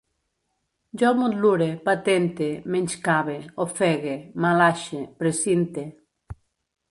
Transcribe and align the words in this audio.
Jo 1.01 1.09
motlure, 1.19 1.67
patente, 1.89 2.47
menyscabe, 2.75 3.35
ofegue, 3.65 4.15
malaxe, 4.45 5.01
precinte 5.19 5.83